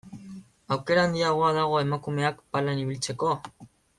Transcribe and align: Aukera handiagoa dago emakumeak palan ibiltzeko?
Aukera 0.75 1.03
handiagoa 1.07 1.51
dago 1.59 1.77
emakumeak 1.83 2.41
palan 2.57 2.83
ibiltzeko? 2.87 3.33